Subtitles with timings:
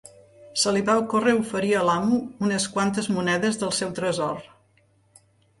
[0.61, 4.41] Se li va ocórrer oferir al amo unes quantes monedes del seu tresor